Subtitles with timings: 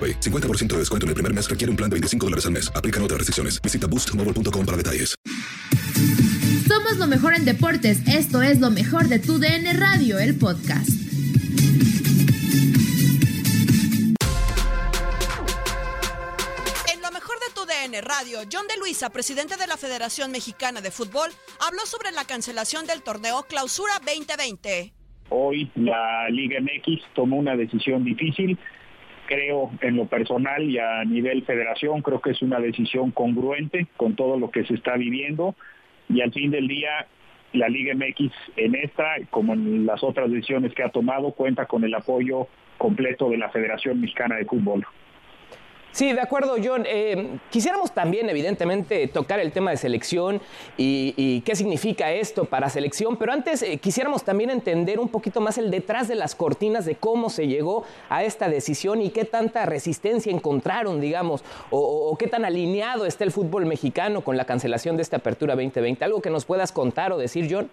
[0.00, 0.20] AroPay.
[0.20, 2.72] 50% de descuento en el primer mes requiere un plan de 25 dólares al mes.
[2.74, 3.60] Aplican otras restricciones.
[3.60, 5.14] Visita boostmobile.com para detalles.
[6.66, 8.06] Somos lo mejor en deportes.
[8.06, 10.88] Esto es lo mejor de tu DN Radio, el podcast.
[16.92, 20.80] En lo mejor de tu DN Radio, John de Luisa, presidente de la Federación Mexicana
[20.80, 21.30] de Fútbol,
[21.66, 24.92] habló sobre la cancelación del torneo Clausura 2020.
[25.30, 28.58] Hoy la Liga MX tomó una decisión difícil.
[29.30, 34.16] Creo en lo personal y a nivel federación, creo que es una decisión congruente con
[34.16, 35.54] todo lo que se está viviendo.
[36.08, 37.06] Y al fin del día,
[37.52, 41.84] la Liga MX en esta, como en las otras decisiones que ha tomado, cuenta con
[41.84, 44.84] el apoyo completo de la Federación Mexicana de Fútbol.
[45.92, 46.84] Sí, de acuerdo, John.
[46.86, 50.40] Eh, quisiéramos también, evidentemente, tocar el tema de selección
[50.76, 55.58] y, qué significa esto para selección, pero antes eh, quisiéramos también entender un poquito más
[55.58, 59.66] el detrás de las cortinas de cómo se llegó a esta decisión y qué tanta
[59.66, 64.96] resistencia encontraron, digamos, o, o qué tan alineado está el fútbol mexicano con la cancelación
[64.96, 66.04] de esta apertura 2020.
[66.04, 67.68] ¿Algo que nos puedas contar o decir, John?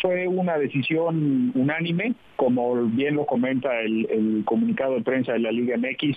[0.00, 5.52] Fue una decisión unánime, como bien lo comenta el, el comunicado de prensa de la
[5.52, 6.16] Liga MX,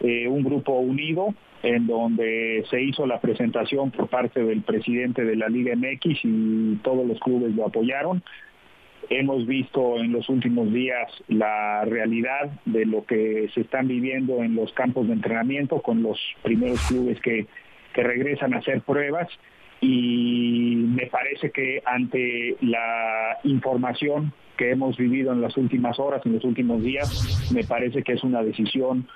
[0.00, 5.36] eh, un grupo unido en donde se hizo la presentación por parte del presidente de
[5.36, 8.22] la Liga MX y todos los clubes lo apoyaron.
[9.08, 14.54] Hemos visto en los últimos días la realidad de lo que se están viviendo en
[14.54, 17.46] los campos de entrenamiento con los primeros clubes que,
[17.94, 19.28] que regresan a hacer pruebas
[19.80, 26.34] y me parece que ante la información que hemos vivido en las últimas horas, en
[26.34, 29.06] los últimos días, me parece que es una decisión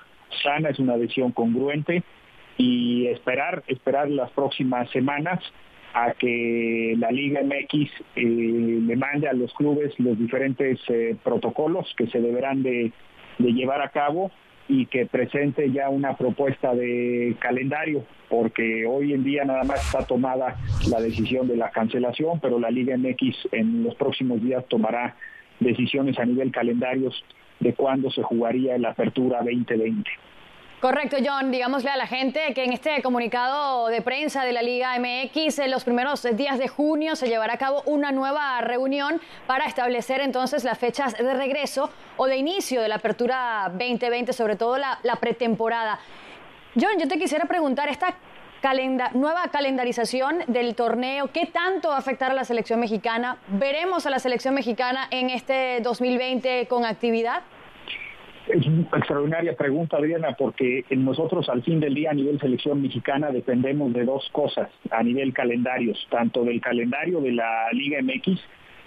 [0.43, 2.03] sana, es una decisión congruente
[2.57, 5.39] y esperar, esperar las próximas semanas
[5.93, 11.91] a que la Liga MX eh, le mande a los clubes los diferentes eh, protocolos
[11.97, 12.91] que se deberán de,
[13.39, 14.31] de llevar a cabo
[14.67, 20.05] y que presente ya una propuesta de calendario, porque hoy en día nada más está
[20.05, 20.57] tomada
[20.87, 25.15] la decisión de la cancelación, pero la Liga MX en los próximos días tomará
[25.59, 27.25] decisiones a nivel calendarios
[27.59, 30.09] de cuándo se jugaría la apertura 2020.
[30.79, 31.51] Correcto, John.
[31.51, 35.71] Digámosle a la gente que en este comunicado de prensa de la Liga MX, en
[35.71, 40.63] los primeros días de junio se llevará a cabo una nueva reunión para establecer entonces
[40.63, 45.17] las fechas de regreso o de inicio de la apertura 2020, sobre todo la, la
[45.17, 45.99] pretemporada.
[46.75, 48.15] John, yo te quisiera preguntar, esta
[49.13, 53.37] nueva calendarización del torneo, ¿qué tanto va a afectar a la selección mexicana?
[53.47, 57.43] ¿Veremos a la selección mexicana en este 2020 con actividad?
[58.47, 63.29] Es una extraordinaria pregunta, Adriana, porque nosotros al fin del día a nivel selección mexicana
[63.29, 68.39] dependemos de dos cosas a nivel calendarios, tanto del calendario de la Liga MX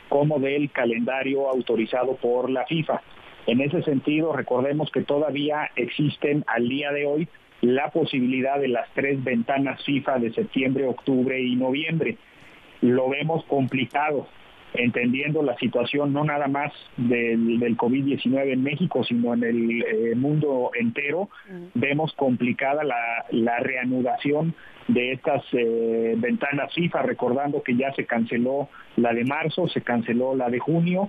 [0.09, 3.01] como del calendario autorizado por la FIFA.
[3.47, 7.29] En ese sentido, recordemos que todavía existen al día de hoy
[7.63, 12.19] la posibilidad de las tres ventanas FIFA de septiembre, octubre y noviembre.
[12.81, 14.27] Lo vemos complicado
[14.75, 20.15] entendiendo la situación no nada más del, del COVID-19 en México, sino en el eh,
[20.15, 21.29] mundo entero,
[21.75, 24.55] vemos complicada la, la reanudación
[24.89, 30.35] de estas eh, ventanas FIFA, recordando que ya se canceló la de marzo, se canceló
[30.35, 31.09] la de junio,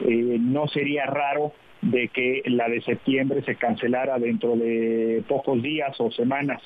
[0.00, 5.98] eh, no sería raro de que la de septiembre se cancelara dentro de pocos días
[6.00, 6.62] o semanas.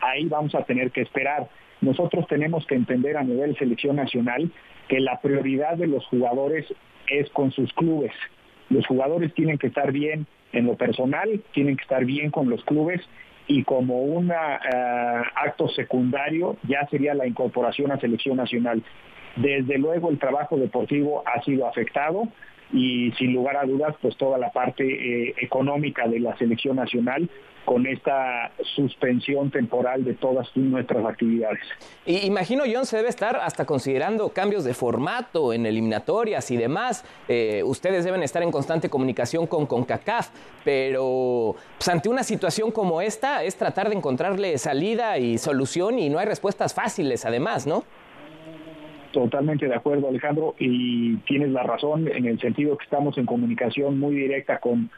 [0.00, 1.48] Ahí vamos a tener que esperar.
[1.80, 4.50] Nosotros tenemos que entender a nivel selección nacional
[4.88, 6.66] que la prioridad de los jugadores
[7.08, 8.12] es con sus clubes.
[8.70, 12.64] Los jugadores tienen que estar bien en lo personal, tienen que estar bien con los
[12.64, 13.00] clubes
[13.46, 14.34] y como un eh,
[15.34, 18.82] acto secundario ya sería la incorporación a selección nacional.
[19.36, 22.28] Desde luego el trabajo deportivo ha sido afectado
[22.74, 27.30] y sin lugar a dudas pues toda la parte eh, económica de la selección nacional
[27.64, 31.62] con esta suspensión temporal de todas nuestras actividades.
[32.04, 37.04] Y imagino, John, se debe estar hasta considerando cambios de formato en eliminatorias y demás.
[37.28, 40.28] Eh, ustedes deben estar en constante comunicación con CONCACAF,
[40.62, 46.10] pero pues, ante una situación como esta es tratar de encontrarle salida y solución y
[46.10, 47.84] no hay respuestas fáciles además, ¿no?
[49.14, 53.98] Totalmente de acuerdo, Alejandro, y tienes la razón en el sentido que estamos en comunicación
[53.98, 54.90] muy directa con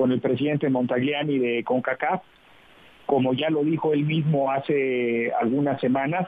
[0.00, 2.22] con el presidente Montagliani de CONCACAF.
[3.06, 6.26] Como ya lo dijo él mismo hace algunas semanas,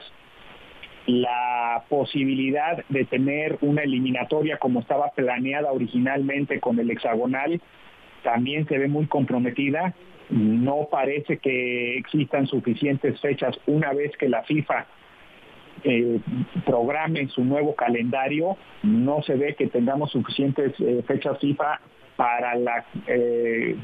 [1.07, 7.61] la posibilidad de tener una eliminatoria como estaba planeada originalmente con el hexagonal
[8.23, 9.95] también se ve muy comprometida.
[10.29, 14.85] No parece que existan suficientes fechas una vez que la FIFA
[15.83, 16.19] eh,
[16.65, 18.57] programe su nuevo calendario.
[18.83, 21.79] No se ve que tengamos suficientes eh, fechas FIFA
[22.15, 23.75] para la eh,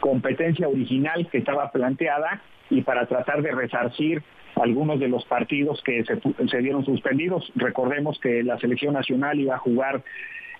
[0.00, 4.22] competencia original que estaba planteada y para tratar de resarcir
[4.56, 7.50] algunos de los partidos que se, se dieron suspendidos.
[7.54, 10.02] Recordemos que la selección nacional iba a jugar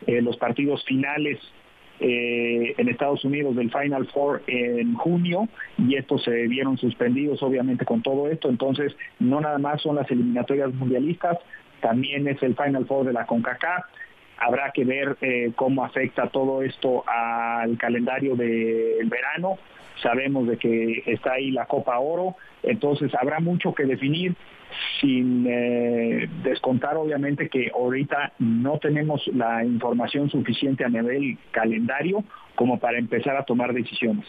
[0.06, 1.38] eh, los partidos finales
[2.00, 5.48] eh, en Estados Unidos del Final Four en junio
[5.78, 8.48] y estos se vieron suspendidos obviamente con todo esto.
[8.48, 11.38] Entonces, no nada más son las eliminatorias mundialistas,
[11.80, 13.84] también es el Final Four de la CONCACAF
[14.40, 19.58] Habrá que ver eh, cómo afecta todo esto al calendario del verano.
[20.02, 24.34] Sabemos de que está ahí la Copa Oro, entonces habrá mucho que definir
[25.00, 32.24] sin eh, descontar obviamente que ahorita no tenemos la información suficiente a nivel calendario
[32.54, 34.26] como para empezar a tomar decisiones.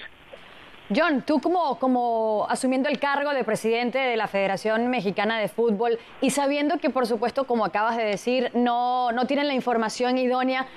[0.94, 5.98] John, tú como, como asumiendo el cargo de presidente de la Federación Mexicana de Fútbol
[6.20, 10.68] y sabiendo que, por supuesto, como acabas de decir, no, no tienen la información idónea,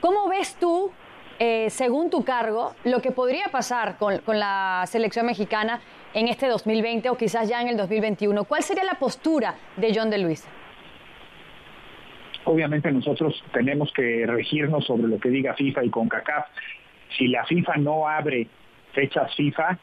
[0.00, 0.90] ¿cómo ves tú,
[1.38, 5.80] eh, según tu cargo, lo que podría pasar con, con la selección mexicana
[6.14, 8.44] en este 2020 o quizás ya en el 2021?
[8.44, 10.46] ¿Cuál sería la postura de John de Luis?
[12.44, 16.46] Obviamente nosotros tenemos que regirnos sobre lo que diga FIFA y CONCACAF.
[17.16, 18.46] Si la FIFA no abre
[18.92, 19.78] fechas FIFA,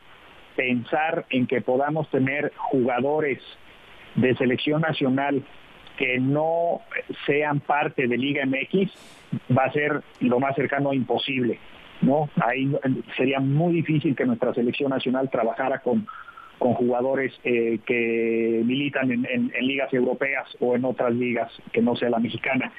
[0.56, 3.40] pensar en que podamos tener jugadores
[4.16, 5.44] de selección nacional
[5.98, 6.82] que no
[7.26, 8.92] sean parte de Liga MX
[9.56, 11.60] va a ser lo más cercano a imposible.
[12.02, 12.30] ¿No?
[12.46, 12.72] Ahí
[13.18, 16.08] sería muy difícil que nuestra selección nacional trabajara con,
[16.58, 22.10] con jugadores eh, que militan en, ligas europeas o en otras ligas que no sea
[22.10, 22.72] la mexicana.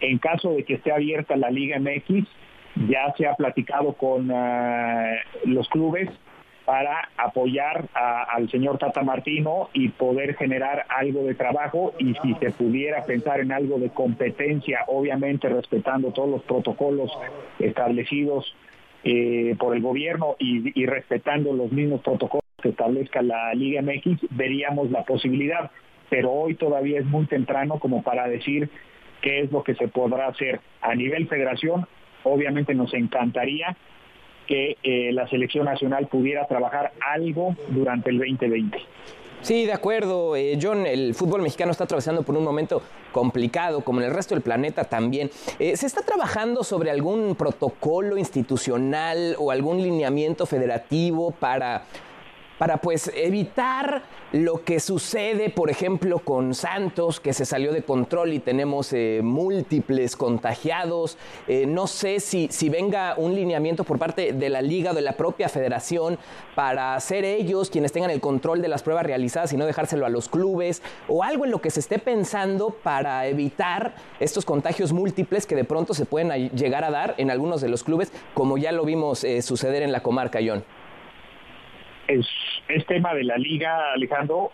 [0.00, 2.26] En caso de que esté abierta la Liga MX,
[2.88, 6.08] ya se ha platicado con eh, los clubes
[6.68, 11.94] para apoyar al señor Tata Martino y poder generar algo de trabajo.
[11.98, 17.10] Y si se pudiera pensar en algo de competencia, obviamente respetando todos los protocolos
[17.58, 18.54] establecidos
[19.02, 24.28] eh, por el gobierno y, y respetando los mismos protocolos que establezca la Liga MX,
[24.32, 25.70] veríamos la posibilidad,
[26.10, 28.68] pero hoy todavía es muy temprano como para decir
[29.22, 30.60] qué es lo que se podrá hacer.
[30.82, 31.86] A nivel federación
[32.24, 33.74] obviamente nos encantaría
[34.48, 38.78] que eh, la selección nacional pudiera trabajar algo durante el 2020.
[39.40, 40.84] Sí, de acuerdo, eh, John.
[40.84, 44.84] El fútbol mexicano está atravesando por un momento complicado, como en el resto del planeta
[44.84, 45.30] también.
[45.60, 51.84] Eh, ¿Se está trabajando sobre algún protocolo institucional o algún lineamiento federativo para
[52.58, 58.32] para pues evitar lo que sucede, por ejemplo, con Santos, que se salió de control
[58.34, 61.16] y tenemos eh, múltiples contagiados.
[61.46, 65.00] Eh, no sé si, si venga un lineamiento por parte de la liga o de
[65.00, 66.18] la propia federación
[66.54, 70.08] para ser ellos quienes tengan el control de las pruebas realizadas y no dejárselo a
[70.08, 75.46] los clubes, o algo en lo que se esté pensando para evitar estos contagios múltiples
[75.46, 78.72] que de pronto se pueden llegar a dar en algunos de los clubes, como ya
[78.72, 80.64] lo vimos eh, suceder en la comarca, John.
[82.08, 82.26] Es,
[82.86, 84.50] tema de la liga, Alejandro.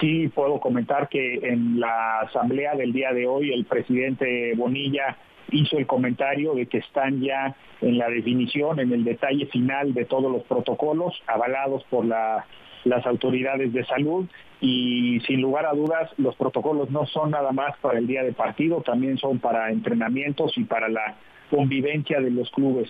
[0.00, 5.16] Sí puedo comentar que en la asamblea del día de hoy el presidente Bonilla
[5.50, 10.04] hizo el comentario de que están ya en la definición, en el detalle final de
[10.04, 12.46] todos los protocolos avalados por la,
[12.84, 14.26] las autoridades de salud
[14.60, 18.32] y sin lugar a dudas los protocolos no son nada más para el día de
[18.32, 21.16] partido, también son para entrenamientos y para la
[21.50, 22.88] convivencia de los clubes.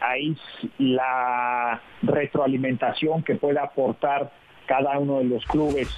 [0.00, 0.36] Ahí
[0.78, 4.32] la retroalimentación que pueda aportar
[4.66, 5.88] cada uno de los clubes,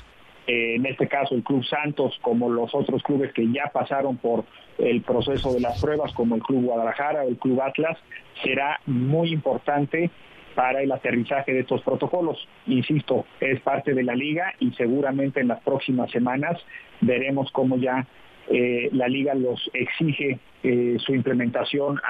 [0.47, 4.45] eh, en este caso el Club Santos, como los otros clubes que ya pasaron por
[4.79, 7.99] el proceso de las pruebas, como el Club Guadalajara o el Club Atlas,
[8.43, 10.11] será muy importante
[10.55, 12.49] para el aterrizaje de estos protocolos.
[12.67, 16.59] Insisto, es parte de la liga y seguramente en las próximas semanas
[17.01, 18.07] veremos cómo ya
[18.49, 22.01] eh, la liga los exige eh, su implementación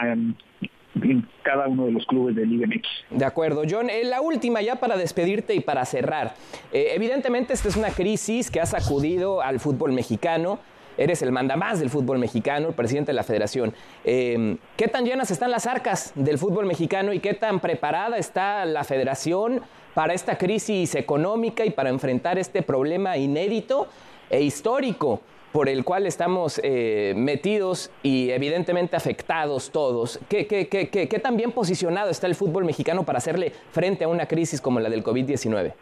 [1.03, 2.89] en, cada uno de los clubes de Liga MX.
[3.11, 3.91] De acuerdo, John.
[3.91, 6.35] Eh, la última ya para despedirte y para cerrar.
[6.73, 10.59] evidentemente esta es una crisis que ha sacudido al fútbol mexicano
[10.97, 13.75] eres el mandamás del fútbol mexicano, el presidente de la federación.
[14.05, 18.65] Eh, ¿Qué tan llenas están las arcas del fútbol mexicano y qué tan preparada está
[18.65, 19.63] la federación
[19.95, 23.89] para esta crisis económica y para enfrentar este problema inédito
[24.31, 25.21] e histórico
[25.53, 30.19] por el cual estamos eh, metidos y evidentemente afectados todos?
[30.29, 34.09] ¿Qué, qué, qué, ¿Qué tan bien posicionado está el fútbol mexicano para hacerle frente a
[34.09, 35.75] una crisis como la del COVID-19?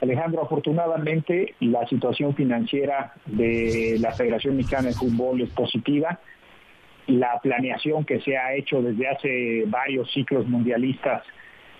[0.00, 6.18] Alejandro, afortunadamente la situación financiera de la Federación Mexicana de Fútbol es positiva.
[7.06, 11.22] La planeación que se ha hecho desde hace varios ciclos mundialistas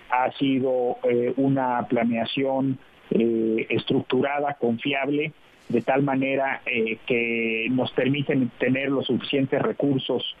[0.09, 2.79] ha sido eh, una planeación
[3.11, 5.33] eh, estructurada, confiable,
[5.69, 10.35] de tal manera eh, que nos permiten tener los suficientes recursos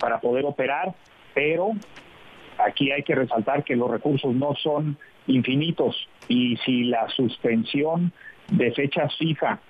[0.00, 0.94] para poder operar,
[1.34, 1.72] pero
[2.56, 8.12] aquí hay que resaltar que los recursos no son infinitos y si la suspensión
[8.50, 9.60] de fecha fija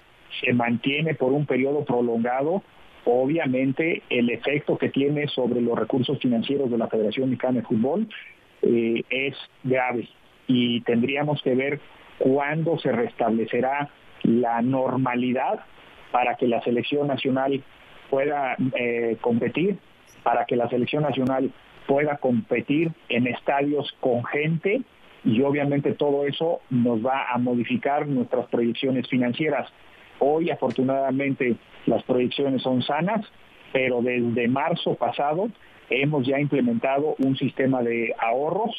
[0.41, 2.63] se mantiene por un periodo prolongado,
[3.05, 8.09] obviamente el efecto que tiene sobre los recursos financieros de la Federación Mexicana de Fútbol
[8.63, 10.09] eh, es grave
[10.47, 11.81] y tendríamos que ver
[12.19, 13.91] cuándo se restablecerá
[14.23, 15.61] la normalidad
[16.11, 17.63] para que la selección nacional
[18.11, 19.79] pueda eh, competir,
[20.23, 21.51] para que la selección nacional
[21.87, 24.83] pueda competir en estadios con gente
[25.25, 29.69] y obviamente todo eso nos va a modificar nuestras proyecciones financieras.
[30.19, 31.57] Hoy afortunadamente
[31.87, 33.25] las proyecciones son sanas,
[33.73, 35.49] pero desde marzo pasado
[35.91, 38.75] hemos ya implementado un sistema de ahorros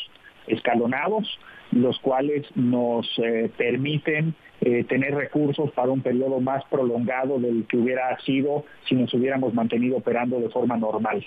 [0.47, 1.39] escalonados,
[1.71, 7.77] los cuales nos eh, permiten eh, tener recursos para un periodo más prolongado del que
[7.77, 11.25] hubiera sido si nos hubiéramos mantenido operando de forma normal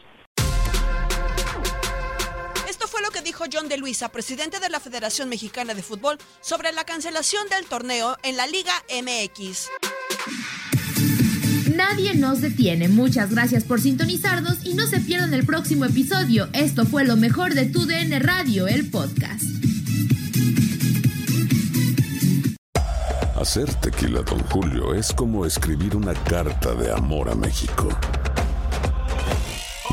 [3.01, 6.85] lo que dijo John de Luisa, presidente de la Federación Mexicana de Fútbol, sobre la
[6.85, 9.71] cancelación del torneo en la Liga MX.
[11.81, 12.89] Nadie nos detiene.
[12.89, 16.47] Muchas gracias por sintonizarnos y no se pierdan el próximo episodio.
[16.53, 19.45] Esto fue lo mejor de Tu DN Radio, el podcast.
[23.35, 27.89] Hacer tequila, don Julio, es como escribir una carta de amor a México.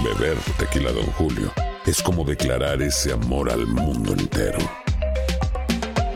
[0.04, 1.54] Beber tequila, don Julio
[1.86, 4.60] es como declarar ese amor al mundo entero.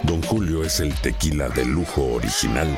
[0.03, 2.77] Don Julio es el tequila de lujo original,